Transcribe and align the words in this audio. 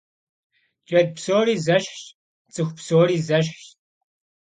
Джэд 0.87 1.07
псори 1.15 1.55
зэщхьщ, 1.65 2.03
цӀыху 2.53 2.75
псори 2.77 3.17
зэщхьщ. 3.27 3.65